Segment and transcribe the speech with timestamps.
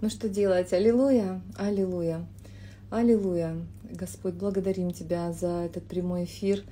[0.00, 0.72] Ну что делать?
[0.72, 2.26] Аллилуйя, аллилуйя,
[2.90, 3.56] аллилуйя.
[3.90, 6.64] Господь, благодарим Тебя за этот прямой эфир.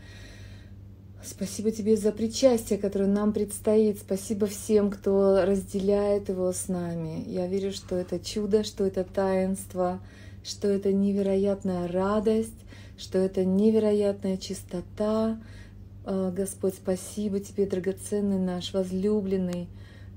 [1.24, 4.00] Спасибо тебе за причастие, которое нам предстоит.
[4.00, 7.22] Спасибо всем, кто разделяет его с нами.
[7.28, 10.00] Я верю, что это чудо, что это таинство,
[10.42, 12.58] что это невероятная радость,
[12.98, 15.40] что это невероятная чистота.
[16.04, 19.68] А, Господь, спасибо тебе, драгоценный наш, возлюбленный.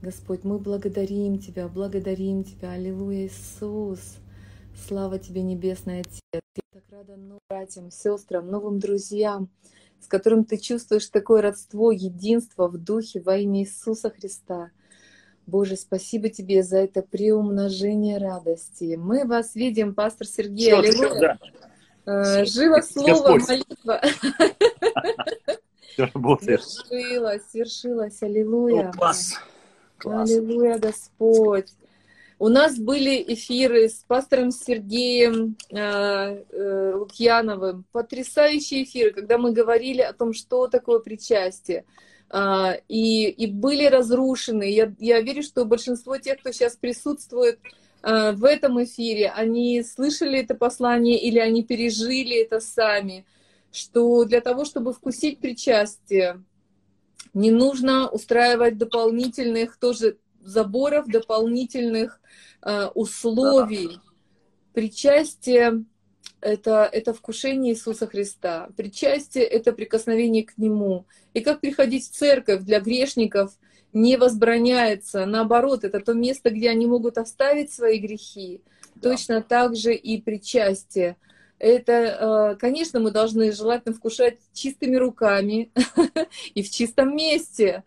[0.05, 2.73] Господь, мы благодарим Тебя, благодарим Тебя.
[2.73, 4.17] Аллилуйя, Иисус.
[4.88, 6.20] Слава Тебе, Небесный Отец.
[6.31, 9.49] Я так рада новым братьям, сестрам, новым друзьям,
[9.99, 14.70] с которым ты чувствуешь такое родство, единство в духе во имя Иисуса Христа.
[15.47, 18.97] Боже, спасибо тебе за это приумножение радости.
[18.99, 20.67] Мы вас видим, пастор Сергей.
[20.67, 21.39] Все, Аллилуйя.
[22.05, 22.39] Да.
[22.41, 24.02] Э, живо слово, молитва.
[25.94, 26.61] Все работает.
[26.63, 28.22] Свершилось, свершилось.
[28.22, 28.91] Аллилуйя.
[28.91, 29.33] класс.
[29.98, 30.30] Класс.
[30.30, 31.70] Аллилуйя, Господь.
[32.38, 40.02] У нас были эфиры с пастором Сергеем э, э, Лукьяновым, потрясающие эфиры, когда мы говорили
[40.02, 41.86] о том, что такое причастие.
[42.30, 44.69] Э, и, и были разрушены.
[44.69, 47.59] Я, я верю, что большинство тех, кто сейчас присутствует
[48.03, 53.25] э, в этом эфире, они слышали это послание или они пережили это сами,
[53.72, 56.44] что для того, чтобы вкусить причастие,
[57.36, 62.19] не нужно устраивать дополнительных тоже заборов, дополнительных
[62.64, 64.00] э, условий.
[64.73, 65.86] Причастие
[66.41, 68.69] это, это вкушение Иисуса Христа.
[68.78, 71.06] Причастие— это прикосновение к Нему.
[71.33, 73.58] И как приходить в церковь для грешников
[73.94, 75.25] не возбраняется.
[75.25, 78.61] Наоборот, это то место, где они могут оставить свои грехи.
[78.95, 79.11] Да.
[79.11, 81.17] Точно так же и причастие.
[81.58, 85.72] Это, э, конечно, мы должны желательно вкушать чистыми руками
[86.53, 87.84] и в чистом месте.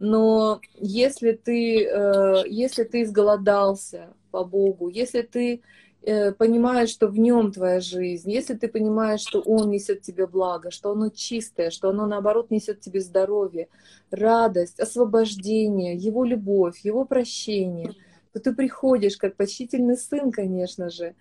[0.00, 5.62] Но если ты, э, если ты изголодался по Богу, если ты
[6.02, 10.72] э, понимаешь, что в нем твоя жизнь, если ты понимаешь, что он несет тебе благо,
[10.72, 13.68] что оно чистое, что оно наоборот несет тебе здоровье,
[14.10, 17.94] радость, освобождение, его любовь, его прощение,
[18.32, 21.14] то ты приходишь как почтительный сын, конечно же,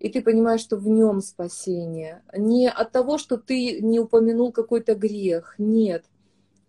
[0.00, 2.22] и ты понимаешь, что в нем спасение.
[2.36, 6.04] Не от того, что ты не упомянул какой-то грех, нет–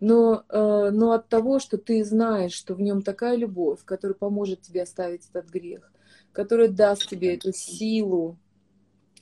[0.02, 4.62] но, э, но от того, что ты знаешь, что в нем такая любовь, которая поможет
[4.62, 5.94] тебе оставить этот грех,
[6.34, 8.36] которая даст тебе эту силу,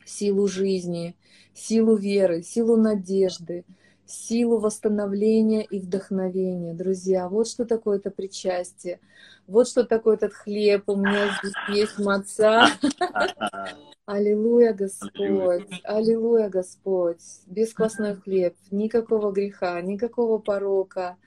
[0.06, 1.18] силу жизни,
[1.53, 3.66] силу веры, силу надежды,
[4.09, 6.74] силу восстановления и вдохновения.
[6.74, 9.00] Друзья, вот что такое это причастие.
[9.47, 10.84] Вот что такое этот хлеб.
[10.88, 12.68] У меня здесь есть маца.
[14.06, 17.22] Аллилуйя, Господь, аллилуйя, Господь.
[17.46, 21.18] Бесквасной хлеб, никакого греха, никакого порока.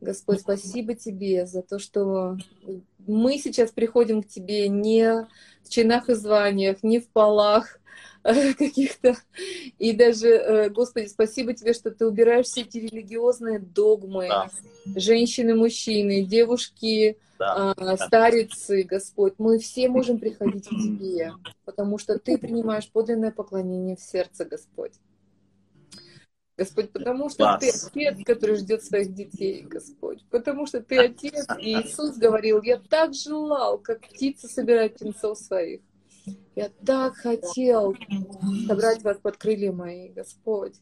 [0.00, 2.36] Господь, спасибо Тебе за то, что
[3.06, 5.26] мы сейчас приходим к Тебе не
[5.62, 7.80] в чинах и званиях, не в полах
[8.22, 9.16] каких-то.
[9.78, 14.28] И даже, э, Господи, спасибо Тебе, что Ты убираешь все эти религиозные догмы.
[14.28, 14.50] Да.
[14.96, 17.74] Женщины, мужчины, девушки, да.
[17.76, 21.32] А, старицы, Господь, мы все можем приходить к Тебе,
[21.64, 24.92] потому что Ты принимаешь подлинное поклонение в сердце, Господь.
[26.56, 27.90] Господь, потому что Класс.
[27.92, 30.24] Ты отец, который ждет своих детей, Господь.
[30.30, 35.80] Потому что Ты отец, и Иисус говорил, я так желал, как птица собирает птенцов своих.
[36.54, 37.94] Я так хотел
[38.66, 40.74] собрать вас под крылья мои, Господь.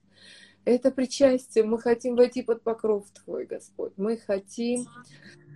[0.64, 1.64] Это причастие.
[1.64, 3.92] Мы хотим войти под покров Твой, Господь.
[3.96, 4.86] Мы хотим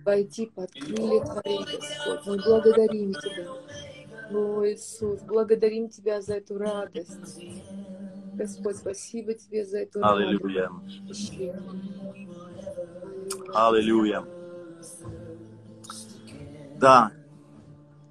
[0.05, 2.25] войти под крылья Твои, Господь.
[2.25, 3.47] Мы благодарим Тебя.
[4.31, 7.39] О, Иисус, благодарим Тебя за эту радость.
[8.39, 10.69] Господь, спасибо Тебе за эту Аллилуйя.
[13.53, 14.23] Аллилуйя.
[16.77, 17.11] Да.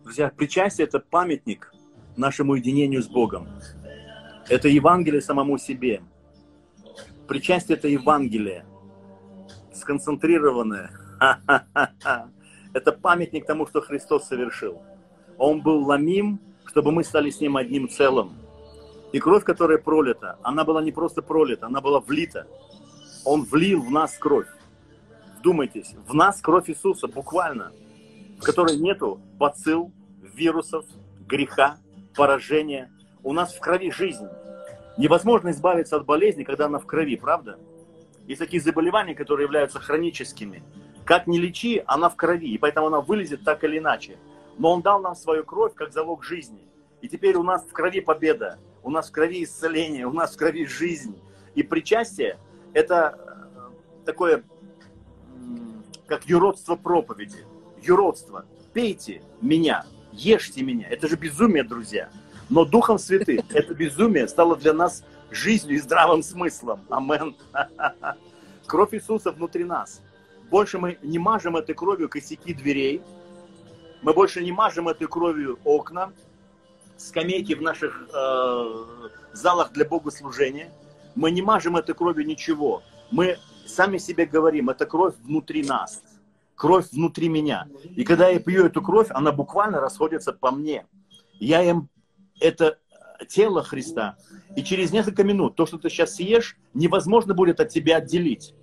[0.05, 1.73] Друзья, причастие– это памятник
[2.15, 3.49] нашему единению с Богом.
[4.51, 6.03] Это Евангелие самому себе.
[7.27, 8.67] Причастие– это Евангелие,
[9.73, 10.91] сконцентрированное,
[12.75, 14.83] Это памятник тому, что Христос совершил.
[15.39, 18.48] Он был ломим, чтобы мы стали с Ним одним целым.
[19.13, 22.47] И кровь, которая пролита, она была не просто пролита, она была влита.
[23.25, 24.49] Он влил в нас кровь.
[25.39, 27.73] Вдумайтесь, в нас кровь Иисуса, буквально,
[28.39, 30.85] в которой нету бацилл, вирусов,
[31.27, 31.79] греха,
[32.15, 32.91] поражения.
[33.23, 34.27] У нас в крови жизнь.
[34.97, 37.59] Невозможно избавиться от болезни, когда она в крови, правда?
[38.27, 40.63] Есть такие заболевания, которые являются хроническими.
[41.05, 44.19] Как ни лечи, она в крови, и поэтому она вылезет так или иначе.
[44.59, 46.69] Но Он дал нам свою кровь как залог жизни.
[47.01, 50.39] И теперь у нас в крови победа, у нас в крови исцеление, у нас в
[50.39, 51.19] крови жизнь.
[51.55, 52.39] И причастие–
[52.73, 54.45] это э, такое,
[56.07, 57.45] как юродство проповеди.
[57.83, 58.45] Юродство.
[58.73, 60.89] Пейте меня, ешьте меня.
[60.89, 62.11] Это же безумие, друзья.
[62.49, 66.81] Но Духом Святым это безумие стало для нас жизнью и здравым смыслом.
[66.89, 67.37] Амен.
[68.67, 70.03] Кровь Иисуса внутри нас.
[70.51, 73.03] Больше мы не мажем этой кровью косяки дверей,
[74.03, 76.13] мы больше не мажем этой кровью окна,
[76.99, 80.71] скамейки в наших э, залах для богослужения.
[81.15, 82.83] Мы не мажем этой кровью ничего.
[83.11, 86.03] Мы сами себе говорим, это кровь внутри нас,
[86.55, 87.67] кровь внутри меня.
[87.97, 90.87] И когда я пью эту кровь, она буквально расходится по мне.
[91.39, 91.89] Я им
[92.41, 92.79] это
[93.29, 94.17] тело Христа.
[94.57, 98.55] И через несколько минут то, что ты сейчас съешь, невозможно будет от тебя отделить.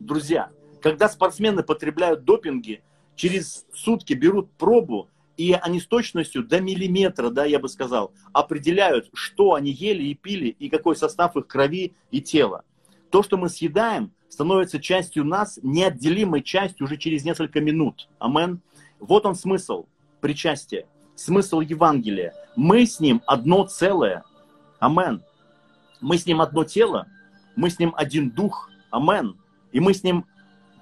[0.00, 0.50] Друзья,
[0.82, 2.82] когда спортсмены потребляют допинги,
[3.16, 9.08] через сутки берут пробу, и они с точностью до миллиметра, да, я бы сказал, определяют,
[9.14, 12.64] что они ели и пили, и какой состав их крови и тела.
[13.10, 18.08] То, что мы съедаем, становится частью нас, неотделимой частью уже через несколько минут.
[18.18, 18.60] Амен.
[18.98, 19.86] Вот он смысл
[20.20, 22.34] причастия, смысл Евангелия.
[22.56, 24.24] Мы с ним одно целое.
[24.80, 25.22] Амен.
[26.00, 27.06] Мы с ним одно тело,
[27.54, 28.70] мы с ним один дух.
[28.90, 29.38] Амен.
[29.70, 30.26] И мы с ним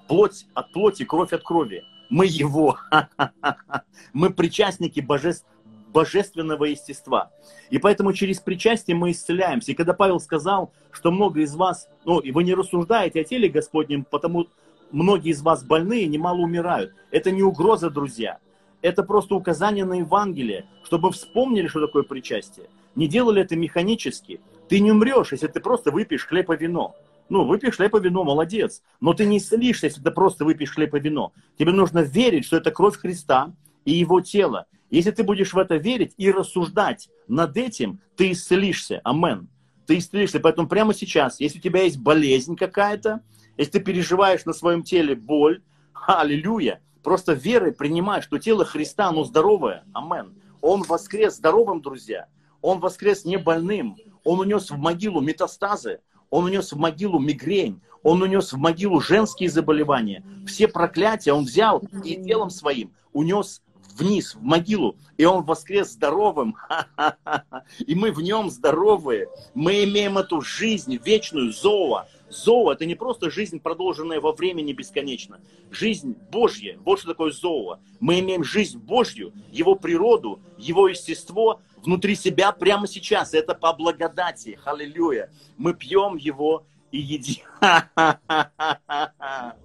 [0.07, 1.83] плоть от плоти, кровь от крови.
[2.09, 2.77] Мы его.
[4.13, 5.45] Мы причастники божеств,
[5.87, 7.31] божественного естества.
[7.69, 9.71] И поэтому через причастие мы исцеляемся.
[9.71, 13.49] И когда Павел сказал, что много из вас, ну, и вы не рассуждаете о теле
[13.49, 14.47] Господнем, потому
[14.91, 16.93] многие из вас больные, немало умирают.
[17.11, 18.39] Это не угроза, друзья.
[18.81, 22.67] Это просто указание на Евангелие, чтобы вспомнили, что такое причастие.
[22.95, 24.39] Не делали это механически.
[24.69, 26.95] Ты не умрешь, если ты просто выпьешь хлеб и вино.
[27.29, 28.81] Ну, хлеб и вино, молодец.
[28.99, 31.33] Но ты не исцелишься, если ты просто выпьешь и вино.
[31.57, 33.53] Тебе нужно верить, что это кровь Христа
[33.85, 34.65] и Его тело.
[34.89, 39.01] Если ты будешь в это верить и рассуждать над этим, ты исцелишься.
[39.03, 39.49] Амен.
[39.85, 40.39] Ты исцелишься.
[40.39, 43.21] Поэтому прямо сейчас, если у тебя есть болезнь какая-то,
[43.57, 45.61] если ты переживаешь на своем теле боль,
[45.93, 49.83] аллилуйя, просто верой принимай, что тело Христа, оно здоровое.
[49.93, 50.35] Амен.
[50.61, 52.27] Он воскрес здоровым, друзья.
[52.61, 53.97] Он воскрес не больным.
[54.23, 55.99] Он унес в могилу метастазы.
[56.29, 60.23] Он унес в могилу мигрень, он унес в могилу женские заболевания.
[60.45, 63.61] Все проклятия он взял и телом своим унес
[63.97, 66.55] вниз, в могилу, и он воскрес здоровым.
[67.79, 69.27] И мы в нем здоровые.
[69.53, 72.07] Мы имеем эту жизнь вечную, зоа.
[72.29, 75.39] Зоа– это не просто жизнь, продолженная во времени бесконечно.
[75.71, 76.77] Жизнь Божья.
[76.83, 77.79] Вот что такое зоа.
[77.99, 83.33] Мы имеем жизнь Божью, Его природу, Его естество, внутри себя прямо сейчас.
[83.33, 84.59] Это по благодати.
[84.65, 85.29] Аллилуйя.
[85.57, 87.43] Мы пьем его и едим.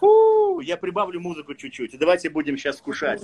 [0.00, 1.94] Фу, я прибавлю музыку чуть-чуть.
[1.94, 3.22] И давайте будем сейчас кушать.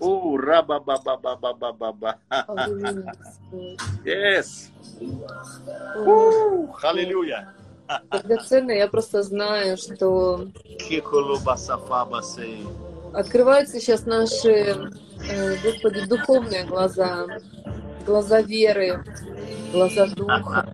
[0.00, 2.18] У, раба ба ба ба ба ба ба ба
[4.04, 4.70] Yes.
[6.82, 7.54] Аллилуйя.
[8.10, 10.48] Драгоценно, я просто знаю, что
[13.12, 14.90] открываются сейчас наши
[15.26, 17.26] Э, Господи, духовные глаза,
[18.06, 19.04] глаза веры,
[19.72, 20.66] глаза духа.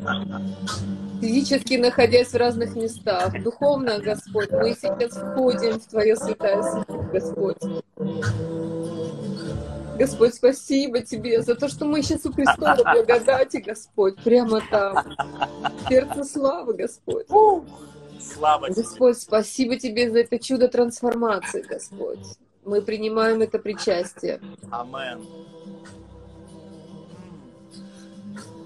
[1.20, 7.56] Физически находясь в разных местах, духовно, Господь, мы сейчас входим в Твое святое слово, Господь.
[9.96, 15.14] Господь, спасибо Тебе за то, что мы сейчас у престола благодати, Господь, прямо там.
[15.88, 17.26] Сердце славы, Господь.
[18.32, 22.26] Слава Господь, спасибо Тебе за это чудо трансформации, Господь.
[22.64, 24.40] Мы принимаем это причастие.
[24.70, 25.26] Амен.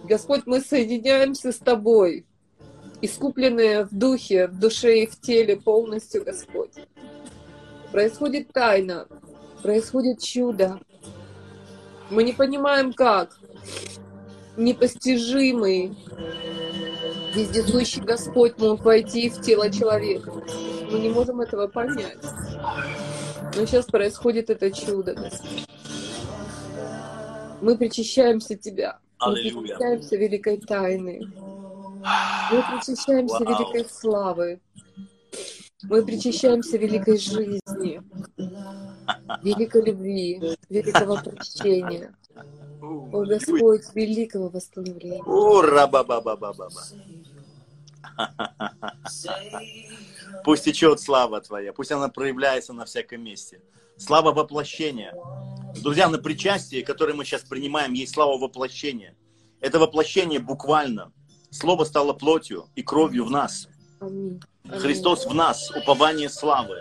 [0.05, 2.25] Господь, мы соединяемся с Тобой,
[3.03, 6.73] искупленные в духе, в душе и в теле полностью, Господь.
[7.93, 9.07] Происходит тайна,
[9.63, 10.81] происходит чудо.
[12.11, 13.39] Мы не понимаем, как.
[14.59, 15.97] Непостижимый,
[17.33, 20.33] вездесущий Господь мог войти в тело человека.
[20.91, 22.19] Мы не можем этого понять.
[23.57, 25.17] Но сейчас происходит это чудо.
[27.61, 28.99] Мы причащаемся Тебя.
[29.21, 31.21] Мы причащаемся великой тайны.
[32.51, 33.55] Мы причащаемся Вау.
[33.55, 34.61] великой славы.
[35.85, 38.03] Мы причащаемся великой жизни,
[39.45, 42.13] великой любви, великого прощения.
[42.89, 45.23] О, Господь, великого восстановления.
[45.25, 46.69] Ура, ба ба ба ба ба
[50.45, 53.61] Пусть течет слава Твоя, пусть она проявляется на всяком месте.
[53.99, 55.15] Слава воплощения.
[55.83, 59.15] Друзья, на причастии, которое мы сейчас принимаем, есть слава воплощения.
[59.61, 61.13] Это воплощение буквально.
[61.51, 63.69] Слово стало плотью и кровью в нас.
[64.65, 66.77] Христос в нас, упование славы.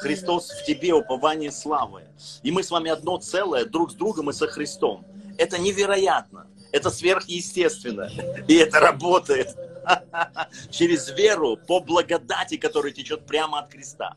[0.00, 2.04] Христос в тебе, упование славы.
[2.42, 5.04] И мы с вами одно целое, друг с другом и со Христом.
[5.40, 6.46] Это невероятно.
[6.70, 8.10] Это сверхъестественно.
[8.46, 9.56] И это работает.
[10.70, 14.16] через веру по благодати, которая течет прямо от креста.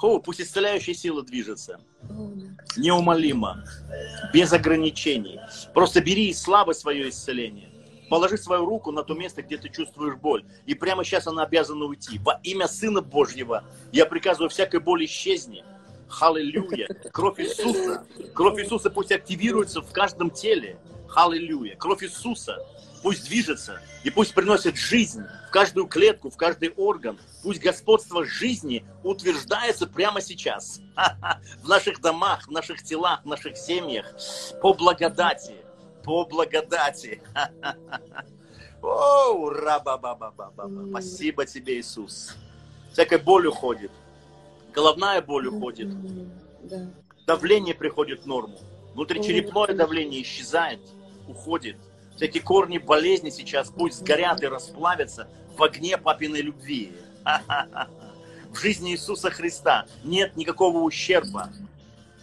[0.00, 1.80] О, пусть исцеляющая сила движется.
[2.76, 3.64] Неумолимо,
[4.32, 5.40] без ограничений.
[5.72, 7.70] Просто бери и слабо свое исцеление.
[8.08, 10.44] Положи свою руку на то место, где ты чувствуешь боль.
[10.66, 12.20] И прямо сейчас она обязана уйти.
[12.20, 15.64] Во имя Сына Божьего я приказываю всякой боли исчезни.
[16.08, 16.88] Халилюя.
[17.12, 18.06] Кровь Иисуса.
[18.34, 20.78] Кровь Иисуса пусть активируется в каждом теле.
[21.08, 21.76] Халилюя.
[21.76, 22.64] Кровь Иисуса
[23.04, 27.18] пусть движется и пусть приносит жизнь в каждую клетку, в каждый орган.
[27.42, 30.80] Пусть господство жизни утверждается прямо сейчас
[31.62, 34.06] в наших домах, в наших телах, в наших семьях
[34.62, 35.56] по благодати,
[36.02, 37.22] по благодати.
[38.82, 42.34] О, раба ба ба ба ба Спасибо тебе, Иисус.
[42.92, 43.90] Всякая боль уходит,
[44.74, 45.88] головная боль уходит,
[47.26, 48.58] давление приходит в норму,
[48.94, 50.80] внутричерепное давление исчезает,
[51.28, 51.76] уходит–
[52.20, 56.92] эти корни болезни сейчас пусть сгорят и расплавятся в огне папиной любви.
[58.50, 61.50] В жизни Иисуса Христа нет никакого ущерба.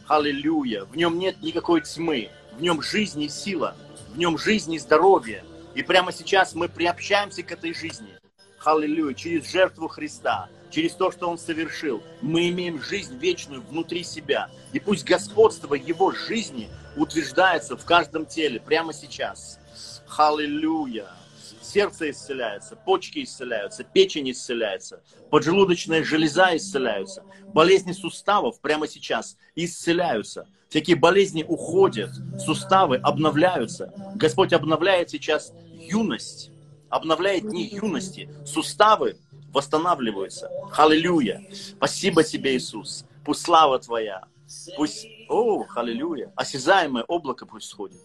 [0.07, 0.85] Аллилуйя.
[0.85, 2.29] В нем нет никакой тьмы.
[2.57, 3.75] В нем жизнь и сила.
[4.13, 5.43] В нем жизнь и здоровье.
[5.75, 8.17] И прямо сейчас мы приобщаемся к этой жизни.
[8.63, 9.13] Аллилуйя.
[9.13, 14.49] Через жертву Христа через то, что Он совершил, мы имеем жизнь вечную внутри себя.
[14.73, 19.59] И пусть господство Его жизни утверждается в каждом теле прямо сейчас.
[20.07, 21.07] Халилюя.
[21.61, 27.23] Сердце исцеляется, почки исцеляются, печень исцеляется, поджелудочная железа исцеляются,
[27.53, 30.47] болезни суставов прямо сейчас исцеляются.
[30.69, 32.09] Всякие болезни уходят,
[32.39, 33.93] суставы обновляются.
[34.15, 36.49] Господь обновляет сейчас юность,
[36.89, 39.17] обновляет дни юности, суставы
[39.51, 40.49] восстанавливаются.
[40.71, 41.43] Халилюя.
[41.51, 43.05] Спасибо тебе, Иисус.
[43.25, 44.23] Пусть слава Твоя,
[44.75, 48.01] пусть, о, халилюя, осязаемое облако пусть сходит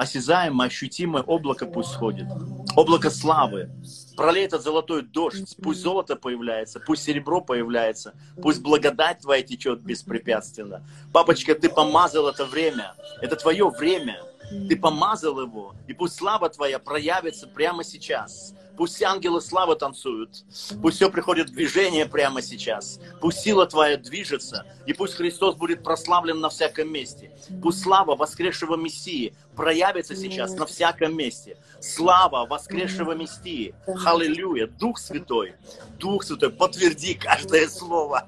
[0.00, 2.26] осязаемое, ощутимое облако пусть сходит.
[2.74, 3.68] Облако славы.
[4.16, 5.54] Пролей этот золотой дождь.
[5.62, 10.86] Пусть золото появляется, пусть серебро появляется, пусть благодать твоя течет беспрепятственно.
[11.12, 12.94] Папочка, ты помазал это время.
[13.20, 14.22] Это твое время.
[14.68, 15.74] Ты помазал его.
[15.86, 18.54] И пусть слава твоя проявится прямо сейчас.
[18.80, 20.42] Пусть ангелы славы танцуют.
[20.80, 22.98] Пусть все приходит в движение прямо сейчас.
[23.20, 24.64] Пусть сила Твоя движется.
[24.86, 27.30] И пусть Христос будет прославлен на всяком месте.
[27.60, 31.58] Пусть слава воскресшего Мессии проявится сейчас на всяком месте.
[31.82, 33.74] Слава воскресшего Мессии.
[34.06, 34.66] Аллилуйя.
[34.66, 35.56] Дух Святой.
[35.98, 38.26] Дух Святой, подтверди каждое слово.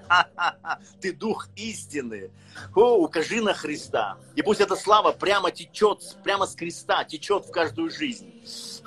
[1.01, 2.31] Ты Дух истины.
[2.75, 4.19] О, укажи на Христа.
[4.35, 8.31] И пусть эта слава прямо течет, прямо с креста, течет в каждую жизнь.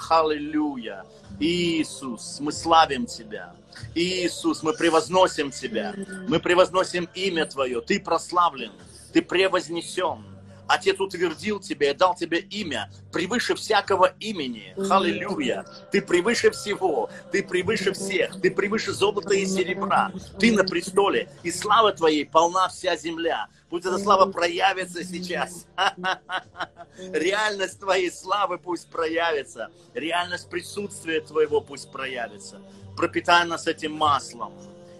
[0.07, 1.03] Аллилуйя.
[1.39, 3.53] Иисус, мы славим Тебя.
[3.93, 5.93] Иисус, мы превозносим Тебя.
[6.27, 7.81] Мы превозносим имя Твое.
[7.81, 8.71] Ты прославлен,
[9.13, 10.34] Ты превознесен.
[10.67, 14.73] Отец утвердил тебя и дал тебе имя превыше всякого имени.
[14.89, 15.65] Аллилуйя.
[15.91, 17.09] Ты превыше всего.
[17.31, 18.41] Ты превыше всех.
[18.41, 20.11] Ты превыше золота и серебра.
[20.39, 21.29] Ты на престоле.
[21.43, 23.47] И слава твоей полна вся земля.
[23.69, 25.67] Пусть эта слава проявится сейчас.
[27.11, 29.69] Реальность твоей славы пусть проявится.
[29.93, 32.61] Реальность присутствия твоего пусть проявится.
[32.95, 34.53] Пропитай нас этим маслом,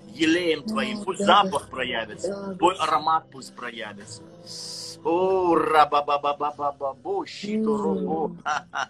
[0.10, 1.04] елеем твоим.
[1.04, 2.56] Пусть запах проявится.
[2.58, 4.22] Твой аромат пусть проявится.
[5.06, 5.54] О,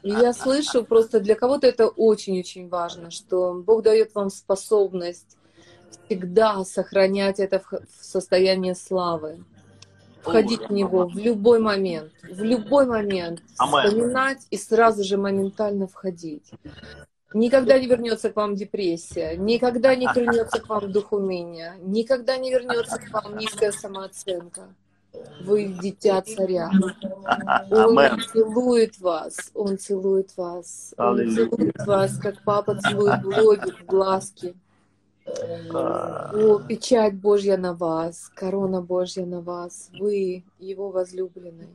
[0.01, 5.37] И я слышу, просто для кого-то это очень-очень важно, что Бог дает вам способность
[6.05, 9.43] всегда сохранять это в состоянии славы.
[10.21, 16.49] Входить в него в любой момент, в любой момент, вспоминать и сразу же моментально входить.
[17.33, 22.51] Никогда не вернется к вам депрессия, никогда не вернется к вам дух умения, никогда не
[22.51, 24.69] вернется к вам низкая самооценка.
[25.41, 26.71] Вы дитя царя.
[27.71, 34.55] Он целует вас, он целует вас, он целует вас, как папа целует лобик, в глазки.
[35.73, 41.69] О, печать Божья на вас, корона Божья на вас, вы Его возлюбленный.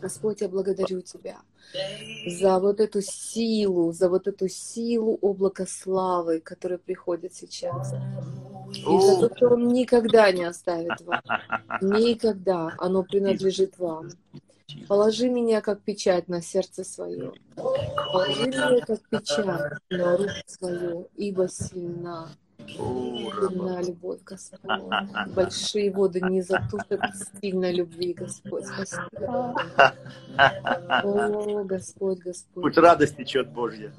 [0.00, 1.38] Господь, я благодарю Тебя
[2.26, 7.94] за вот эту силу, за вот эту силу облака славы, которая приходит сейчас.
[8.72, 11.22] И за то, что Он никогда не оставит вас.
[11.80, 12.72] Никогда.
[12.78, 14.10] Оно принадлежит вам.
[14.88, 17.32] Положи меня как печать на сердце свое.
[17.56, 22.28] Положи меня как печать на руку свою, ибо сильна.
[22.66, 24.70] Сильна любовь, Господь.
[25.34, 27.00] Большие воды не затушат
[27.40, 28.64] сильной любви, Господь.
[28.66, 29.54] Спасибо.
[31.02, 32.62] О, Господь, Господь.
[32.62, 33.92] Пусть радость течет Божья.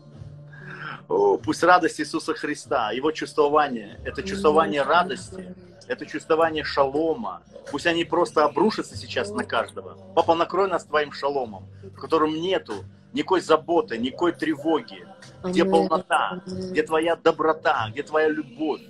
[1.44, 5.56] Пусть радость Иисуса Христа, Его чувствование, это чувствование радости,
[5.88, 7.41] это чувствование шалома.
[7.72, 9.98] Пусть они просто обрушатся сейчас на каждого.
[10.15, 15.06] Папа, накрой нас Твоим шаломом, в котором нету никакой заботы, никакой тревоги.
[15.44, 18.82] Где полнота, где Твоя доброта, где Твоя любовь.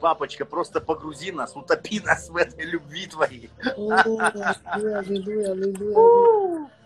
[0.00, 3.50] Папочка, просто погрузи нас, утопи нас в этой любви твоей.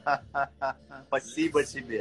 [1.09, 1.99] Спасибо тебе.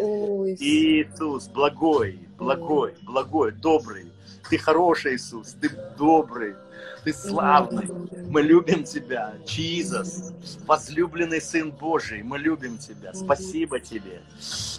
[0.60, 4.12] Иисус, благой, благой, благой, добрый.
[4.50, 6.55] Ты хороший, Иисус, ты добрый,
[7.03, 7.88] ты славный.
[8.29, 10.34] Мы любим тебя, Чизас,
[10.65, 13.13] возлюбленный Сын Божий, мы любим тебя.
[13.13, 14.22] Спасибо тебе.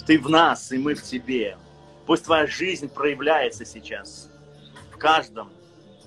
[0.06, 1.56] Ты в нас, и мы в тебе.
[2.06, 4.28] Пусть твоя жизнь проявляется сейчас
[4.92, 5.50] в каждом,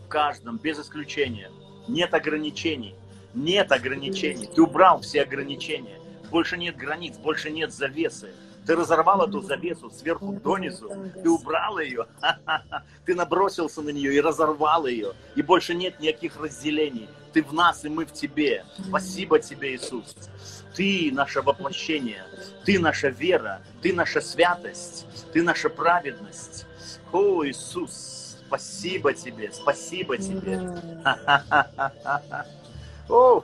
[0.05, 1.49] в каждом, без исключения.
[1.87, 2.95] Нет ограничений.
[3.33, 4.47] Нет ограничений.
[4.53, 5.99] Ты убрал все ограничения.
[6.29, 8.33] Больше нет границ, больше нет завесы.
[8.65, 10.91] Ты разорвал эту завесу сверху донизу,
[11.21, 12.07] ты убрал ее,
[13.05, 17.07] ты набросился на нее и разорвал ее, и больше нет никаких разделений.
[17.31, 18.65] Ты в нас, и мы в тебе.
[18.87, 20.15] Спасибо тебе, Иисус.
[20.73, 22.23] Ты наше воплощение,
[22.65, 26.65] ты наша вера, ты наша святость, ты наша праведность.
[27.11, 30.59] О, Иисус, спасибо тебе, спасибо тебе.
[33.09, 33.43] О,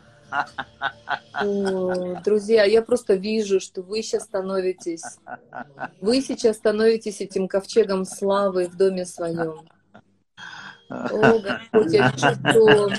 [2.24, 5.04] Друзья, я просто вижу, что вы сейчас становитесь,
[6.00, 9.68] вы сейчас становитесь этим ковчегом славы в доме своем.
[10.90, 12.90] О, Господь, я вижу, что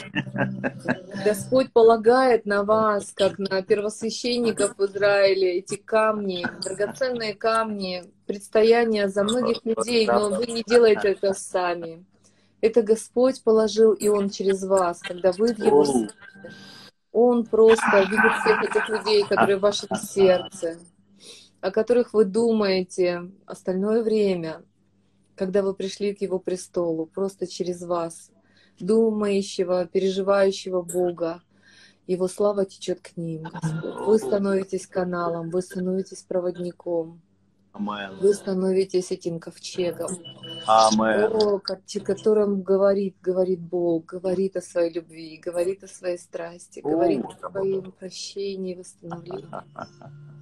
[1.24, 9.24] Господь полагает на вас, как на первосвященников в Израиле, эти камни, драгоценные камни, предстояния за
[9.24, 12.04] многих людей, но вы не делаете это сами.
[12.62, 15.84] Это Господь положил, и Он через вас, когда вы в Его
[17.12, 20.78] он просто видит всех этих людей, которые в вашем сердце,
[21.60, 24.62] о которых вы думаете остальное время,
[25.36, 28.30] когда вы пришли к Его престолу, просто через вас,
[28.80, 31.42] думающего, переживающего Бога.
[32.06, 33.46] Его слава течет к ним.
[34.06, 37.20] Вы становитесь каналом, вы становитесь проводником.
[37.74, 40.10] Вы становитесь этим ковчегом,
[40.66, 41.32] Амен.
[41.32, 41.58] о
[42.04, 47.92] котором говорит, говорит Бог, говорит о своей любви, говорит о своей страсти, говорит о своем
[47.92, 49.46] прощении, восстановлении.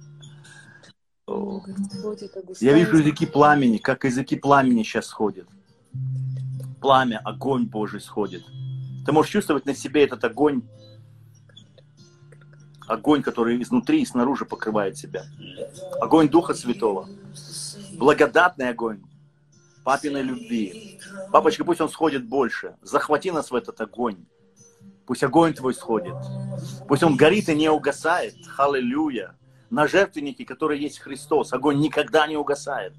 [2.59, 5.47] Я вижу языки пламени, как языки пламени сейчас сходят.
[6.81, 8.43] Пламя, огонь Божий сходит.
[9.05, 10.63] Ты можешь чувствовать на себе этот огонь,
[12.91, 15.25] огонь, который изнутри и снаружи покрывает себя.
[15.99, 17.07] Огонь Духа Святого.
[17.93, 19.01] Благодатный огонь
[19.83, 20.99] папиной любви.
[21.31, 22.75] Папочка, пусть он сходит больше.
[22.81, 24.17] Захвати нас в этот огонь.
[25.05, 26.15] Пусть огонь твой сходит.
[26.87, 28.35] Пусть он горит и не угасает.
[28.47, 29.35] Халилюя.
[29.69, 32.93] На жертвеннике, который есть Христос, огонь никогда не угасает.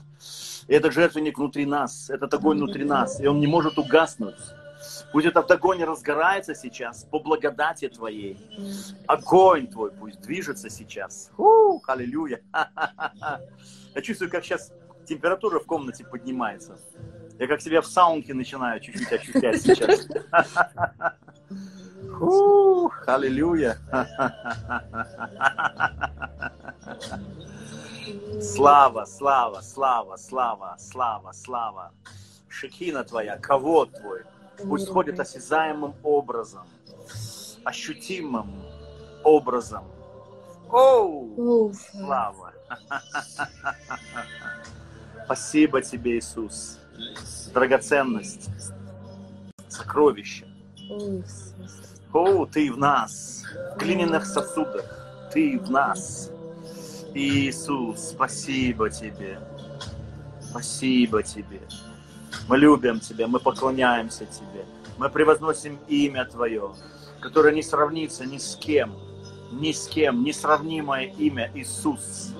[0.68, 4.36] И этот жертвенник внутри нас, этот огонь внутри нас, и он не может угаснуть.
[5.12, 8.38] Пусть этот огонь разгорается сейчас по благодати Твоей.
[9.06, 11.30] Огонь Твой пусть движется сейчас.
[11.36, 12.40] Фу, аллилуйя.
[13.94, 14.72] Я чувствую, как сейчас
[15.06, 16.78] температура в комнате поднимается.
[17.38, 20.08] Я как себя в саунке начинаю чуть-чуть ощущать сейчас.
[22.18, 23.78] Фу, аллилуйя.
[28.40, 31.92] Слава, слава, слава, слава, слава, слава.
[32.48, 34.22] Шекина твоя, кого твой,
[34.58, 36.66] пусть сходит осязаемым образом,
[37.64, 38.50] ощутимым
[39.24, 39.84] образом.
[40.70, 42.52] Оу, слава!
[45.24, 46.78] Спасибо тебе, Иисус.
[47.52, 48.48] Драгоценность,
[49.68, 50.46] сокровище.
[52.12, 54.84] О, ты в нас, в глиняных сосудах,
[55.32, 56.30] ты в нас.
[57.14, 59.38] Иисус, спасибо тебе.
[60.40, 61.60] Спасибо тебе.
[62.52, 64.66] Мы любим Тебя, мы поклоняемся Тебе,
[64.98, 66.74] мы превозносим имя Твое,
[67.18, 68.94] которое не сравнится ни с кем,
[69.52, 72.34] ни с кем, несравнимое имя Иисус.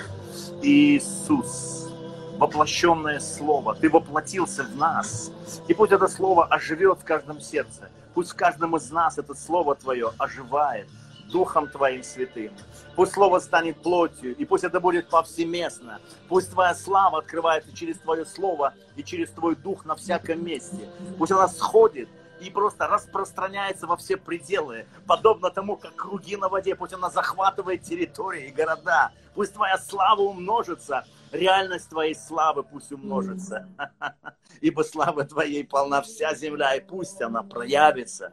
[0.60, 1.88] Иисус,
[2.36, 5.32] воплощенное Слово, Ты воплотился в нас.
[5.66, 7.88] И пусть это Слово оживет в каждом сердце.
[8.12, 10.88] Пусть в каждом из нас это Слово Твое оживает
[11.32, 12.52] Духом Твоим Святым.
[12.94, 16.00] Пусть Слово станет плотью, и пусть это будет повсеместно.
[16.28, 20.88] Пусть Твоя слава открывается через Твое Слово и через Твой Дух на всяком месте.
[21.18, 22.08] Пусть она сходит
[22.40, 26.74] и просто распространяется во все пределы, подобно тому, как круги на воде.
[26.74, 29.10] Пусть она захватывает территории и города.
[29.34, 33.68] Пусть Твоя слава умножится, реальность Твоей славы пусть умножится.
[34.60, 38.32] Ибо слава Твоей полна вся земля, и пусть она проявится.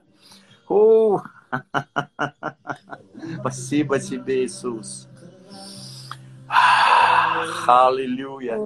[0.68, 1.39] Ух!
[3.40, 5.08] Спасибо тебе, Иисус.
[7.68, 8.58] Аллилуйя.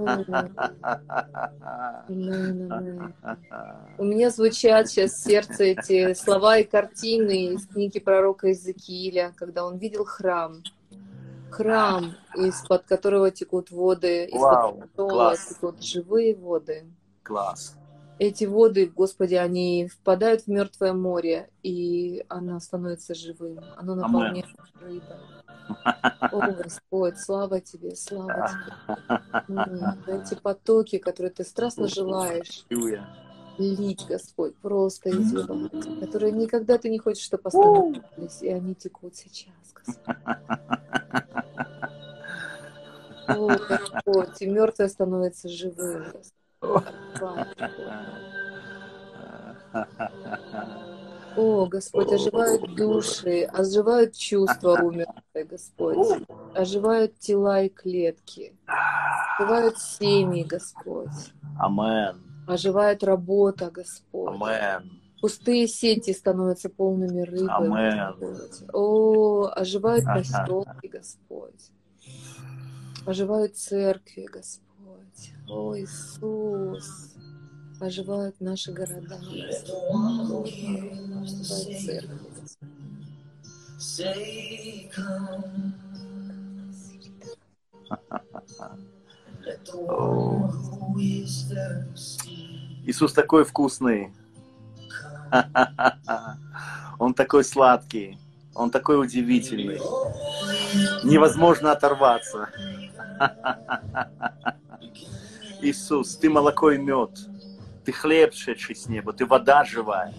[3.97, 9.65] У меня звучат сейчас в сердце эти слова и картины из книги пророка Иезекииля, когда
[9.65, 10.63] он видел храм.
[11.51, 16.85] Храм, из-под которого текут воды, из-под которого текут живые воды.
[17.21, 17.75] Класс.
[18.27, 24.45] Эти воды, Господи, они впадают в мертвое море, и оно становится живым, оно наполняет
[24.79, 25.17] рыбой.
[26.31, 28.49] О, Господь, слава Тебе, слава
[29.47, 29.57] Тебе.
[30.07, 32.65] Эти потоки, которые ты страстно желаешь
[33.57, 39.53] лить, Господь, просто изливать, которые никогда ты не хочешь, чтобы остановились, и они текут сейчас,
[39.73, 40.15] Господь.
[43.27, 46.42] О, Господь, и мертвое становится живым, Господь.
[51.35, 55.97] О, Господь, оживают души, оживают чувства умершие, Господь.
[56.53, 58.55] Оживают тела и клетки.
[59.39, 61.09] Оживают семьи, Господь.
[61.59, 62.21] Амен.
[62.47, 64.35] Оживает работа, Господь.
[64.35, 64.99] Амен.
[65.21, 68.15] Пустые сети становятся полными рыбой, Амен.
[68.19, 68.69] Господь.
[68.73, 71.71] О, оживают поселки, Господь.
[73.07, 74.72] Оживают церкви, Господь.
[75.47, 77.13] О, Иисус
[77.79, 79.19] оживают наши города.
[92.85, 94.13] Иисус такой вкусный.
[96.99, 98.17] Он такой сладкий.
[98.55, 99.79] Он такой удивительный.
[101.03, 102.49] Невозможно оторваться.
[105.63, 107.11] Иисус, ты молоко и мед.
[107.85, 110.13] Ты хлеб, шедший с неба, ты вода живая.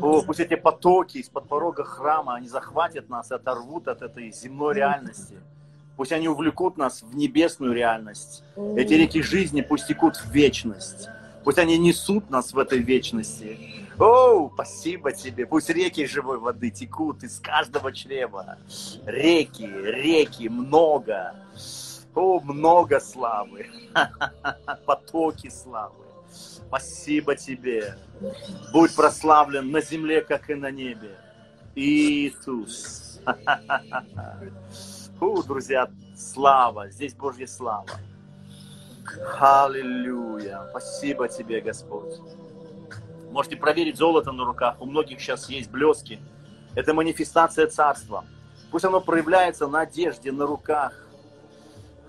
[0.00, 4.74] О, пусть эти потоки из-под порога храма, они захватят нас и оторвут от этой земной
[4.74, 5.36] реальности.
[5.96, 8.42] Пусть они увлекут нас в небесную реальность.
[8.76, 11.08] Эти реки жизни пусть текут в вечность.
[11.44, 13.58] Пусть они несут нас в этой вечности.
[13.98, 15.46] О, спасибо тебе.
[15.46, 18.58] Пусть реки живой воды текут из каждого чрева.
[19.04, 21.34] Реки, реки, много.
[22.14, 23.66] О, много славы.
[24.86, 26.04] Потоки славы.
[26.30, 27.96] Спасибо тебе.
[28.72, 31.16] Будь прославлен на земле, как и на небе.
[31.74, 33.20] Иисус.
[35.18, 36.90] Фу, друзья, слава.
[36.90, 37.88] Здесь Божья слава.
[39.38, 40.66] Аллилуйя.
[40.70, 42.18] Спасибо тебе, Господь.
[43.30, 44.76] Можете проверить золото на руках.
[44.80, 46.20] У многих сейчас есть блески.
[46.74, 48.24] Это манифестация царства.
[48.70, 50.92] Пусть оно проявляется на одежде, на руках.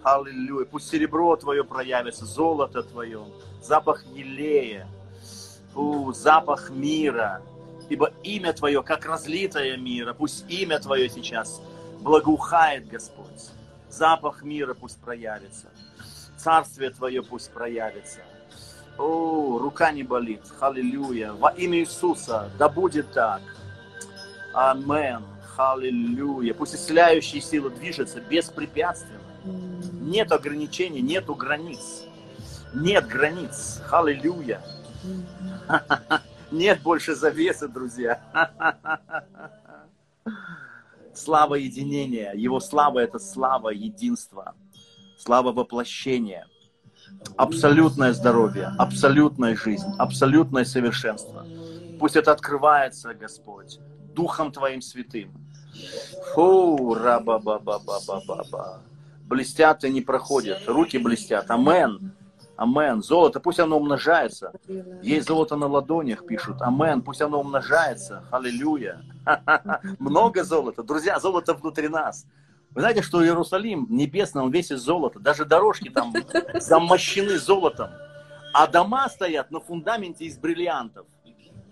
[0.03, 0.65] Аллилуйя.
[0.65, 3.25] Пусть серебро твое проявится, золото твое
[3.61, 4.87] запах елея,
[5.73, 7.41] фу, запах мира,
[7.89, 11.61] ибо имя Твое, как разлитое мира, пусть имя Твое сейчас
[11.99, 13.49] благоухает, Господь.
[13.89, 15.67] Запах мира пусть проявится.
[16.37, 18.21] Царствие Твое пусть проявится.
[18.97, 20.41] О, рука не болит.
[20.59, 21.33] Аллилуйя.
[21.33, 23.41] Во имя Иисуса, да будет так.
[24.53, 25.23] Амен.
[25.57, 26.53] Аллилуйя.
[26.53, 29.19] Пусть исцеляющие силы движутся беспрепятственно.
[29.43, 32.03] Нет ограничений, нету границ.
[32.73, 33.81] Нет границ.
[33.91, 34.61] Аллилуйя.
[36.51, 38.21] Нет больше завесы, друзья.
[41.13, 42.33] Слава единения.
[42.33, 44.53] Его слава– это слава единства.
[45.17, 46.47] Слава воплощения.
[47.35, 51.45] Абсолютное здоровье, абсолютная жизнь, абсолютное совершенство.
[51.99, 53.79] Пусть это открывается, Господь,
[54.15, 55.31] Духом Твоим святым.
[56.33, 58.81] Фу, раба ба ба ба ба ба ба
[59.31, 61.49] Блестят и не проходят, руки блестят.
[61.49, 62.11] Амен.
[62.57, 63.01] Амен.
[63.01, 64.51] Золото, пусть оно умножается.
[65.01, 66.61] Есть золото на ладонях, пишут.
[66.61, 67.01] Амен.
[67.01, 68.25] Пусть оно умножается.
[68.29, 69.01] Аллилуйя.
[69.99, 70.83] Много золота.
[70.83, 72.25] Друзья, золото внутри нас.
[72.71, 75.19] Вы знаете, что Иерусалим небесный, он весь из золота.
[75.19, 76.13] Даже дорожки там
[76.55, 77.89] замощены золотом.
[78.53, 81.05] А дома стоят на фундаменте из бриллиантов.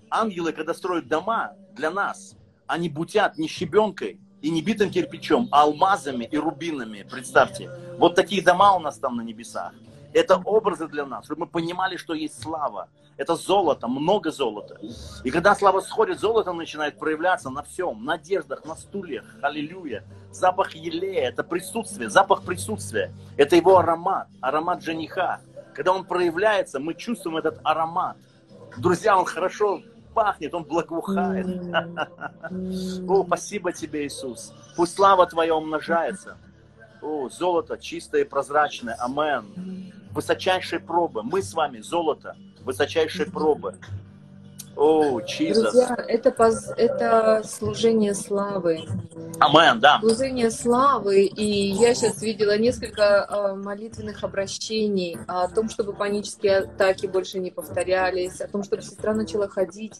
[0.10, 5.63] Ангелы, когда строят дома для нас, они бутят не щебенкой и не битым кирпичом, а
[5.63, 7.06] алмазами и рубинами.
[7.10, 7.69] Представьте.
[7.97, 9.73] Вот такие дома у нас там на небесах.
[10.13, 12.88] Это образы для нас, чтобы мы понимали, что есть слава.
[13.17, 14.80] Это золото, много золота.
[15.25, 19.25] И когда слава сходит, золото начинает проявляться на всем, на одеждах, на стульях.
[19.41, 20.04] Аллилуйя.
[20.32, 23.12] Запах елея, это присутствие, запах присутствия.
[23.36, 25.41] Это его аромат, аромат жениха.
[25.75, 28.15] Когда он проявляется, мы чувствуем этот аромат.
[28.78, 29.82] Друзья, он хорошо
[30.13, 31.48] пахнет, он благоухает.
[33.08, 34.54] О, спасибо тебе, Иисус.
[34.76, 36.38] Пусть слава Твоя умножается.
[37.02, 38.95] О, золото чистое и прозрачное.
[38.95, 41.24] Амен высочайшей пробы.
[41.24, 43.76] Мы с вами золото высочайшей пробы.
[44.80, 45.72] Jesus.
[45.72, 46.72] Друзья, это, поз...
[46.78, 48.86] это служение славы.
[49.39, 50.00] Амен, да.
[50.00, 51.26] Служение славы.
[51.26, 57.52] И я сейчас видела несколько э, молитвенных обращений о том, чтобы панические атаки больше не
[57.52, 60.00] повторялись, о том, чтобы сестра начала ходить.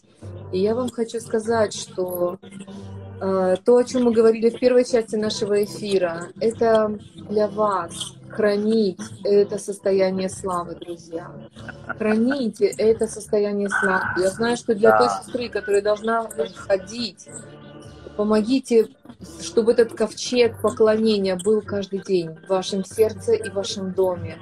[0.52, 5.16] И я вам хочу сказать, что А, то, о чем мы говорили в первой части
[5.16, 11.30] нашего эфира, это для вас хранить это состояние славы, друзья.
[11.98, 14.04] Храните это состояние славы.
[14.18, 17.28] Я знаю, что для той сестры, которая должна ходить,
[18.16, 18.88] помогите,
[19.40, 24.38] чтобы этот ковчег поклонения был каждый день в вашем сердце и в вашем доме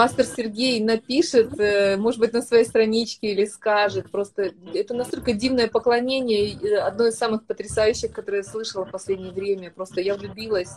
[0.00, 4.10] пастор Сергей напишет, э, может быть, на своей страничке или скажет.
[4.10, 9.30] Просто это настолько дивное поклонение, э, одно из самых потрясающих, которое я слышала в последнее
[9.30, 9.70] время.
[9.70, 10.70] Просто я влюбилась.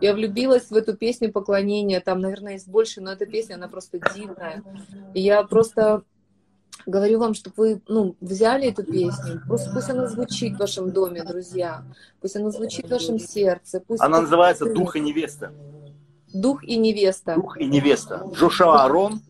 [0.00, 2.00] Я влюбилась в эту песню поклонения.
[2.00, 4.62] Там, наверное, есть больше, но эта песня, она просто дивная.
[5.12, 6.02] И я просто
[6.86, 11.22] говорю вам, чтобы вы ну, взяли эту песню, просто пусть она звучит в вашем доме,
[11.22, 11.84] друзья,
[12.22, 13.80] пусть она звучит в вашем сердце.
[13.86, 15.52] Пусть она называется «Дух и невеста».
[16.34, 17.36] Дух и невеста.
[17.36, 18.26] Дух и невеста.
[18.34, 19.22] Джошуа Арон,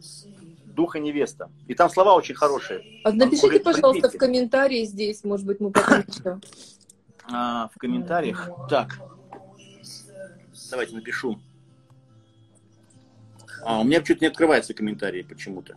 [0.64, 1.50] дух и невеста.
[1.68, 2.82] И там слова очень хорошие.
[3.04, 6.40] А напишите, говорит, пожалуйста, в комментарии здесь, может быть, мы потом еще.
[7.30, 8.48] А, в комментариях.
[8.70, 8.98] Так.
[10.70, 11.38] Давайте напишу.
[13.62, 15.76] А, у меня чуть не открывается комментарии почему-то.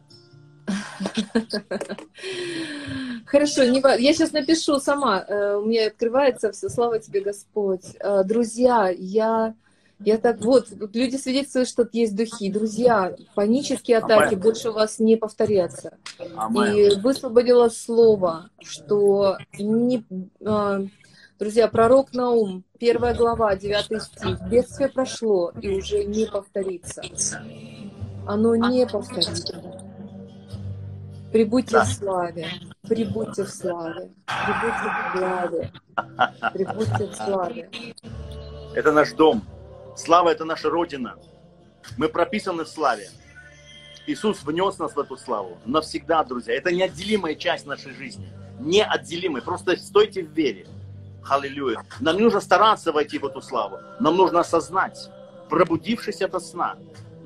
[3.26, 5.26] Хорошо, не, я сейчас напишу сама.
[5.28, 6.70] Э, у меня открывается все.
[6.70, 7.84] Слава тебе, Господь.
[8.00, 9.54] Э, друзья, я
[10.00, 12.52] я так вот, люди свидетельствуют, что есть духи.
[12.52, 14.40] Друзья, панические атаки Амэн.
[14.40, 15.98] больше у вас не повторятся.
[16.36, 16.74] Амэн.
[16.76, 20.06] И высвободила слово, что не,
[20.46, 20.84] а,
[21.40, 24.40] друзья, пророк Наум, первая глава, девятый стих.
[24.50, 27.02] Бедствие прошло и уже не повторится.
[28.28, 29.64] Оно не повторится.
[31.32, 31.84] Прибудьте да.
[31.84, 32.48] в славе,
[32.88, 35.72] прибудьте в славе, прибудьте в славе,
[36.54, 37.70] прибудьте в славе.
[38.76, 39.44] Это наш дом.
[39.98, 41.16] Слава– это наша Родина.
[41.98, 43.10] Мы прописаны в славе.
[44.06, 46.54] Иисус внес нас в эту славу навсегда, друзья.
[46.54, 48.32] Это неотделимая часть нашей жизни.
[48.60, 49.42] Неотделимая.
[49.42, 50.68] Просто стойте в вере.
[51.28, 51.84] Аллилуйя.
[52.00, 53.80] Нам нужно стараться войти в эту славу.
[54.00, 55.10] Нам нужно осознать,
[55.50, 56.78] пробудившись от сна,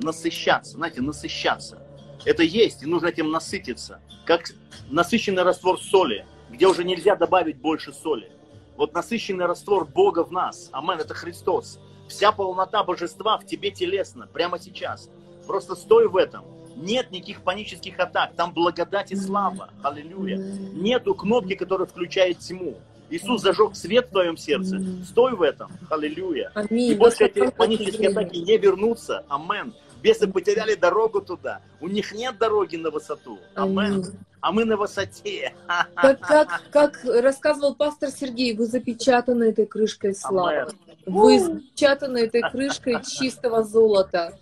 [0.01, 0.71] насыщаться.
[0.71, 1.85] Знаете, насыщаться.
[2.23, 3.99] Это есть, и нужно этим насытиться.
[4.25, 4.45] Как
[4.89, 8.31] насыщенный раствор соли, где уже нельзя добавить больше соли.
[8.77, 10.69] Вот насыщенный раствор Бога в нас.
[10.71, 11.77] Амен, это Христос.
[12.11, 15.09] Вся полнота божества в тебе телесно, прямо сейчас.
[15.47, 16.43] Просто стой в этом.
[16.75, 19.69] Нет никаких панических атак, там благодать и слава.
[19.81, 20.37] Аллилуйя.
[20.37, 22.75] Нету кнопки, которая включает тьму.
[23.09, 24.81] Иисус зажег свет в твоем сердце.
[25.05, 25.71] Стой в этом.
[25.89, 26.51] Аллилуйя.
[26.69, 29.23] И после этих панических атаки не вернуться.
[29.29, 29.73] Амен.
[30.03, 31.61] Бесы потеряли дорогу туда.
[31.79, 33.39] У них нет дороги на высоту.
[33.55, 34.03] Амен.
[34.41, 35.53] А мы на высоте.
[35.95, 40.71] Как, как, как рассказывал пастор Сергей, вы запечатаны этой крышкой славы.
[41.05, 44.37] Вы запечатаны этой крышкой чистого золота.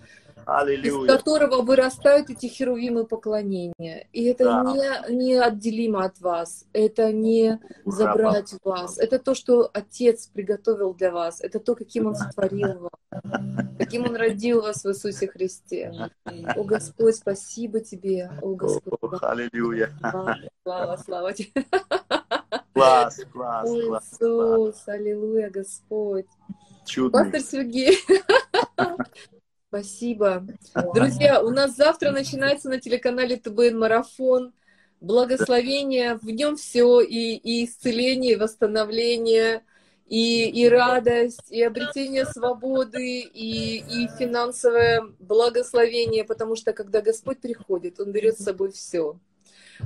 [0.57, 1.11] Аллилуйя.
[1.11, 4.07] из которого вырастают эти херувимы поклонения.
[4.13, 4.63] И это да.
[4.63, 10.93] не, не отделимо от вас, это не забрать у вас, это то, что Отец приготовил
[10.93, 13.21] для вас, это то, каким Он сотворил вас,
[13.77, 16.09] каким Он родил вас в Иисусе Христе.
[16.25, 18.99] О Господь, спасибо Тебе, о Господь.
[19.01, 19.91] О, аллилуйя.
[20.63, 21.65] Слава, слава Тебе.
[22.73, 24.13] Класс, класс, О, класс.
[24.13, 26.27] Иисус, аллилуйя, Господь.
[26.85, 27.25] Чудный.
[27.25, 27.97] Пастор Сергей.
[29.69, 30.47] Спасибо.
[30.95, 34.51] Друзья, у нас завтра начинается на телеканале ТБН марафон.
[34.99, 39.61] Благословение, в нем все, и, и исцеление, и восстановление,
[40.07, 47.99] и, и радость, и обретение свободы, и, и финансовое благословение, потому что когда Господь приходит,
[47.99, 49.19] Он берет с собой все.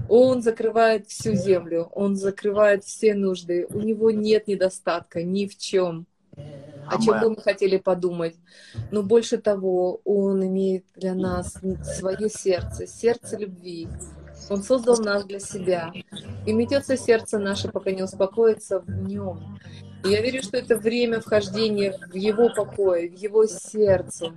[0.07, 6.07] Он закрывает всю землю, Он закрывает все нужды, у Него нет недостатка ни в чем
[6.87, 8.35] о чем бы мы хотели подумать.
[8.91, 11.57] Но больше того, Он имеет для нас
[11.97, 13.87] свое сердце, сердце любви.
[14.49, 15.91] Он создал нас для себя.
[16.45, 19.59] И метется сердце наше, пока не успокоится в нем.
[20.03, 24.33] И я верю, что это время вхождения в его покой, в его сердце.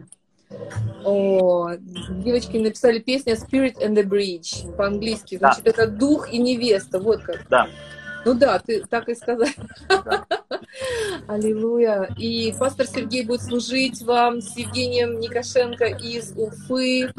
[1.04, 5.38] О, девочки написали песню Spirit and the Bridge по-английски.
[5.38, 5.70] Значит, да.
[5.70, 7.00] это дух и невеста.
[7.00, 7.48] Вот как.
[7.48, 7.66] Да.
[8.24, 9.48] Ну да, ты так и сказал.
[11.28, 12.08] Аллилуйя.
[12.16, 17.12] И пастор Сергей будет служить вам с Евгением Никошенко из Уфы.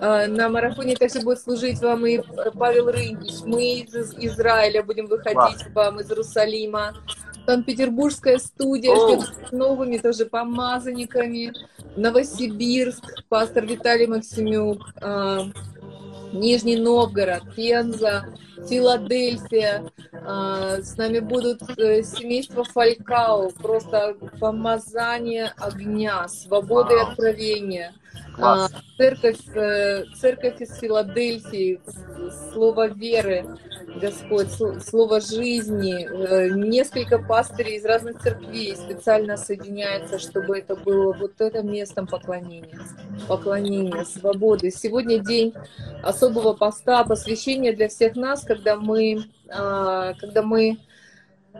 [0.00, 2.20] А, на марафоне также будет служить вам и
[2.58, 3.42] Павел Рынич.
[3.44, 6.94] Мы из Израиля будем выходить вам из Иерусалима.
[7.46, 11.52] Санкт-Петербургская студия ждет с новыми тоже помазанниками.
[11.96, 14.78] Новосибирск, пастор Виталий Максимюк.
[15.00, 15.40] А,
[16.32, 18.24] Нижний Новгород, Пенза,
[18.68, 19.84] Филадельфия.
[20.26, 27.92] А, с нами будут э, семейство Фалькау, просто помазание огня, свобода и откровения.
[28.38, 31.80] А, церковь, э, церковь из Филадельфии,
[32.52, 33.44] слово веры.
[34.00, 34.48] Господь,
[34.82, 36.06] слово жизни.
[36.06, 42.78] Э, несколько пастырей из разных церквей специально соединяются, чтобы это было вот это местом поклонения.
[43.28, 44.70] Поклонения, свободы.
[44.70, 45.54] Сегодня день
[46.02, 50.78] особого поста, посвящения для всех нас, когда мы, а, когда мы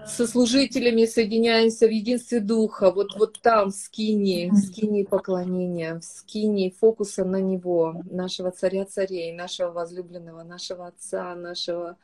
[0.07, 6.05] со служителями соединяемся в единстве Духа, вот, вот там, в скине, в скине поклонения, в
[6.05, 11.97] скине фокуса на Него, нашего Царя Царей, нашего возлюбленного, нашего Отца, нашего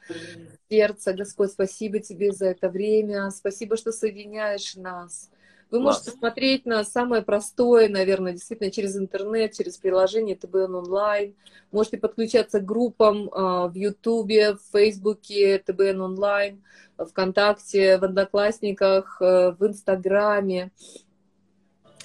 [0.68, 1.12] сердца.
[1.12, 5.30] Господь, спасибо Тебе за это время, спасибо, что соединяешь нас.
[5.70, 11.34] Вы можете смотреть на самое простое, наверное, действительно через интернет, через приложение ТБН онлайн.
[11.70, 16.62] Можете подключаться к группам а, в Ютубе, в Фейсбуке, ТБН онлайн,
[16.98, 20.72] ВКонтакте, в Одноклассниках, э, в Инстаграме.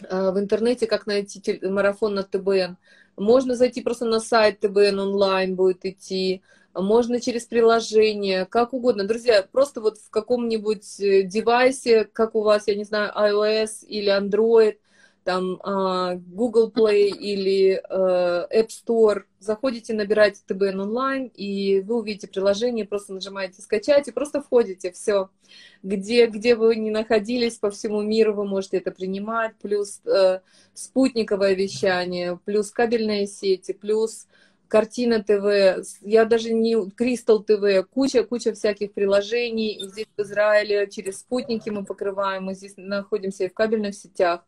[0.10, 2.78] А, в интернете, как найти марафон на ТБН.
[3.17, 6.41] Можно зайти просто на сайт ТБН онлайн, будет идти
[6.75, 9.05] можно через приложение, как угодно.
[9.05, 14.11] Друзья, просто вот в каком-нибудь э, девайсе, как у вас, я не знаю, iOS или
[14.11, 14.77] Android,
[15.25, 22.27] там а, Google Play или э, App Store, заходите, набираете ТБН онлайн, и вы увидите
[22.27, 25.29] приложение, просто нажимаете скачать и просто входите, все.
[25.81, 30.41] Где, где вы ни находились по всему миру, вы можете это принимать, плюс э,
[30.75, 34.27] спутниковое вещание, плюс кабельные сети, плюс
[34.67, 39.73] Картина ТВ, я даже не Кристал ТВ, куча, куча всяких приложений.
[39.73, 44.45] И здесь в Израиле через спутники мы покрываем, мы здесь находимся и в кабельных сетях.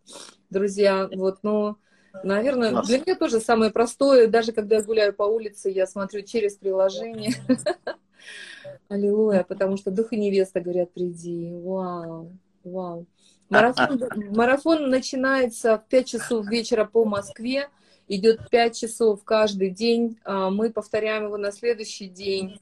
[0.49, 1.77] Друзья, вот, ну,
[2.23, 2.87] наверное, Класс.
[2.87, 7.33] для меня тоже самое простое, даже когда я гуляю по улице, я смотрю через приложение.
[8.89, 11.51] Аллилуйя, потому что дух и невеста говорят, приди.
[11.53, 12.31] Вау,
[12.63, 13.05] вау.
[13.49, 14.01] Марафон,
[14.35, 17.69] марафон начинается в 5 часов вечера по Москве
[18.07, 20.17] идет 5 часов каждый день.
[20.23, 22.59] А, мы повторяем его на следующий день.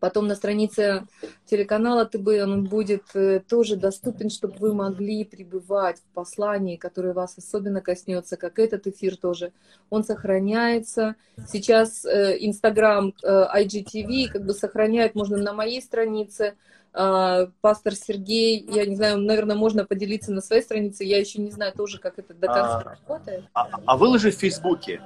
[0.00, 1.06] Потом на странице
[1.46, 7.36] телеканала ТБ он будет э, тоже доступен, чтобы вы могли пребывать в послании, которое вас
[7.36, 9.52] особенно коснется, как этот эфир тоже.
[9.90, 11.16] Он сохраняется.
[11.48, 16.54] Сейчас э, Инстаграм э, IGTV как бы сохраняет, можно на моей странице,
[16.92, 21.72] пастор Сергей, я не знаю, наверное, можно поделиться на своей странице, я еще не знаю
[21.72, 23.44] тоже, как это до конца а, работает.
[23.54, 25.00] А, а выложи в Фейсбуке.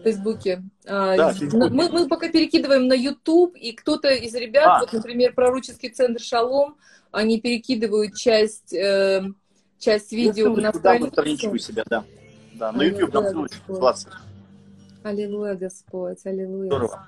[0.00, 0.62] В Фейсбуке.
[0.86, 1.74] А, да, Фейсбуке.
[1.74, 4.80] Мы, мы пока перекидываем на YouTube, и кто-то из ребят, а.
[4.80, 6.76] вот, например, пророческий центр Шалом,
[7.10, 9.22] они перекидывают часть, э,
[9.78, 11.10] часть видео на страницу.
[11.12, 12.04] страничку себя, да.
[12.54, 14.18] Да, на YouTube там ссылочка.
[15.04, 16.66] Аллилуйя, Господь, аллилуйя.
[16.66, 17.06] Здорово.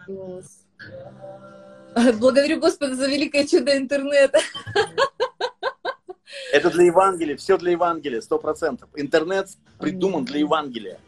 [2.18, 4.38] Благодарю Господа за великое чудо интернета.
[6.52, 8.88] Это для Евангелия, все для Евангелия, сто процентов.
[8.94, 9.48] Интернет
[9.78, 10.98] придуман для Евангелия.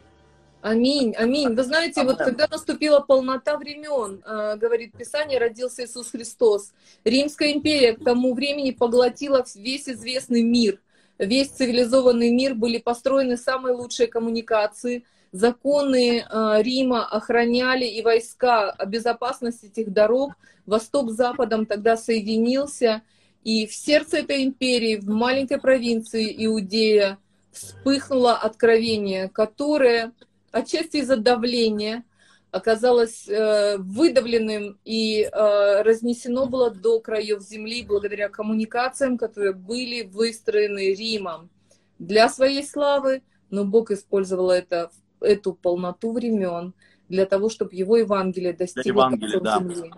[0.61, 1.53] Аминь, аминь.
[1.53, 2.11] Вы знаете, аминь.
[2.11, 6.71] вот когда наступила полнота времен, э, говорит Писание, родился Иисус Христос.
[7.03, 10.79] Римская империя к тому времени поглотила весь известный мир.
[11.19, 15.03] Весь цивилизованный мир были построены самые лучшие коммуникации.
[15.33, 20.33] Законы э, Рима охраняли и войска о безопасности этих дорог
[20.67, 23.01] Восток с Западом тогда соединился,
[23.43, 27.17] и в сердце этой империи, в маленькой провинции Иудея,
[27.51, 30.13] вспыхнуло откровение, которое
[30.51, 32.03] отчасти из-за давления
[32.51, 40.93] оказалось э, выдавленным и э, разнесено было до краев земли благодаря коммуникациям, которые были выстроены
[40.93, 41.49] Римом.
[41.97, 44.91] Для своей славы, но Бог использовал это,
[45.23, 46.73] эту полноту времен
[47.09, 49.59] для того, чтобы его Евангелие достигло Евангелие, да.
[49.59, 49.91] земли.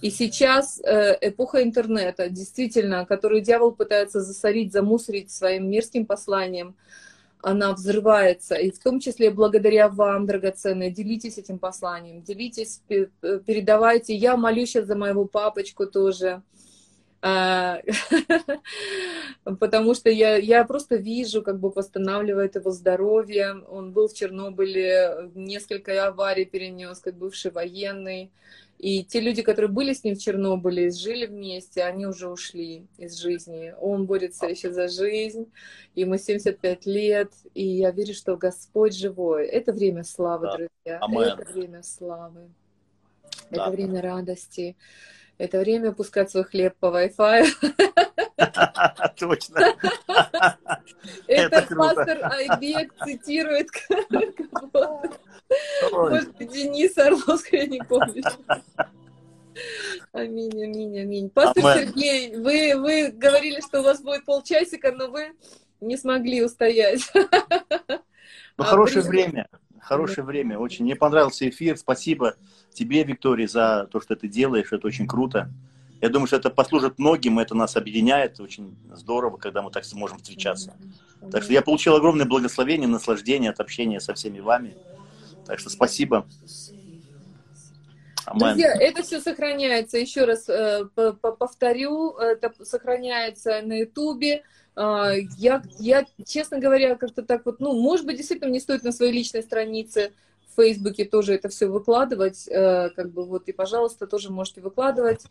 [0.00, 6.74] И сейчас э, эпоха интернета, действительно, которую дьявол пытается засорить, замусорить своим мерзким посланием,
[7.42, 8.54] она взрывается.
[8.54, 14.14] И в том числе благодаря вам, драгоценные, делитесь этим посланием, делитесь, передавайте.
[14.14, 16.42] Я молюсь сейчас за моего папочку тоже.
[17.22, 17.80] А,
[19.58, 23.62] потому что я, я просто вижу, как Бог восстанавливает его здоровье.
[23.68, 28.30] Он был в Чернобыле, несколько аварий перенес, как бывший военный.
[28.78, 33.18] И те люди, которые были с ним в Чернобыле, жили вместе, они уже ушли из
[33.18, 33.74] жизни.
[33.78, 35.52] Он борется еще за жизнь,
[35.94, 39.46] ему 75 лет, и я верю, что Господь живой.
[39.48, 40.56] Это время славы, да.
[40.56, 40.98] друзья.
[41.02, 41.38] Амен.
[41.38, 42.48] Это время славы.
[43.50, 43.64] Да.
[43.64, 44.76] Это время радости.
[45.40, 47.46] Это время пускать свой хлеб по Wi-Fi.
[49.18, 49.74] Точно.
[51.26, 53.70] Это пастор Айбек цитирует
[55.92, 58.22] может Денис Орловский, я не помню.
[60.12, 61.30] Аминь, аминь, аминь.
[61.30, 61.88] Пастор Амен.
[61.88, 65.32] Сергей, вы, вы говорили, что у вас будет полчасика, но вы
[65.80, 67.10] не смогли устоять.
[67.14, 67.98] Ну,
[68.58, 69.48] а хорошее время.
[69.80, 70.84] Хорошее время, очень.
[70.84, 71.76] Мне понравился эфир.
[71.76, 72.34] Спасибо
[72.72, 74.72] тебе, Виктория, за то, что ты делаешь.
[74.72, 75.50] Это очень круто.
[76.00, 78.40] Я думаю, что это послужит многим, это нас объединяет.
[78.40, 80.76] Очень здорово, когда мы так сможем встречаться.
[81.30, 84.76] Так что я получил огромное благословение, наслаждение от общения со всеми вами.
[85.46, 86.26] Так что спасибо.
[88.34, 94.44] Друзья, это все сохраняется, еще раз э, повторю, это сохраняется на Ютубе.
[94.80, 98.92] Э, я, я, честно говоря, как-то так вот, ну, может быть, действительно не стоит на
[98.92, 100.12] своей личной странице
[100.48, 105.26] в Фейсбуке тоже это все выкладывать, э, как бы вот, и, пожалуйста, тоже можете выкладывать.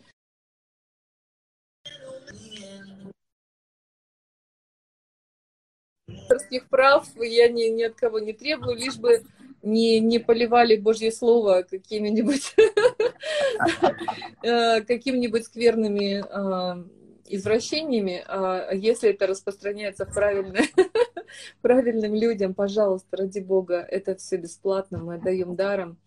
[6.29, 9.23] авторских прав я ни, ни от кого не требую, лишь бы
[9.63, 12.55] не, не поливали Божье Слово какими-нибудь
[14.43, 16.83] э, какими-нибудь скверными э,
[17.29, 20.65] извращениями, а если это распространяется в правильное,
[21.61, 25.97] правильным людям, пожалуйста, ради Бога, это все бесплатно, мы отдаем даром,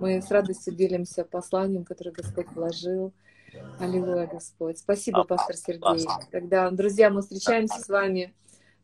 [0.00, 3.12] мы с радостью делимся посланием, которое Господь вложил.
[3.78, 4.78] Аллилуйя, Господь.
[4.78, 6.06] Спасибо, пастор Сергей.
[6.30, 8.32] Тогда, друзья, мы встречаемся с вами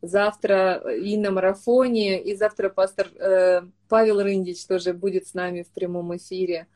[0.01, 5.69] завтра и на марафоне, и завтра пастор э, Павел Рындич тоже будет с нами в
[5.69, 6.67] прямом эфире.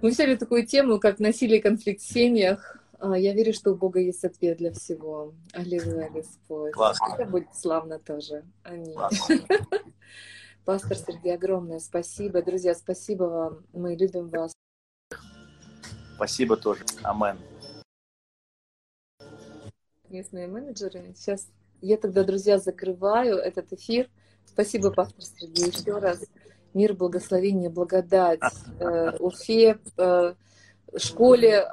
[0.00, 2.81] Мы взяли такую тему, как насилие и конфликт в семьях.
[3.04, 5.34] А, я верю, что у Бога есть ответ для всего.
[5.52, 6.72] Аллилуйя, Господь.
[6.72, 7.16] Классно.
[7.18, 8.44] Это будет славно тоже.
[8.62, 8.94] Аминь.
[10.64, 12.42] Пастор Сергей, огромное спасибо.
[12.42, 13.66] Друзья, спасибо вам.
[13.72, 14.52] Мы любим вас.
[16.14, 16.84] Спасибо тоже.
[17.02, 17.40] Амен.
[20.08, 21.12] Местные менеджеры.
[21.16, 21.48] Сейчас
[21.80, 24.08] я тогда, друзья, закрываю этот эфир.
[24.44, 26.24] Спасибо, пастор Сергей, еще раз.
[26.72, 28.40] Мир, благословение, благодать
[28.78, 30.34] э, Уфе, э,
[30.96, 31.66] школе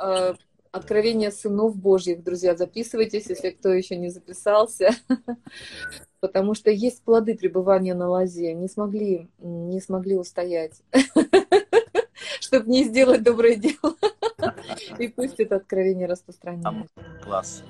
[0.71, 4.91] Откровения сынов Божьих, друзья, записывайтесь, если кто еще не записался,
[6.19, 10.83] потому что есть плоды пребывания на лозе, не смогли, не смогли устоять,
[12.39, 13.95] чтобы не сделать доброе дело.
[14.99, 16.93] И пусть это откровение распространяется.
[17.23, 17.63] Класс.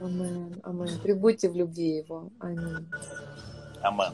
[0.00, 1.00] Амен, амен.
[1.02, 2.30] Прибудьте в любви Его.
[2.38, 2.86] Аминь.
[3.82, 4.12] Амен.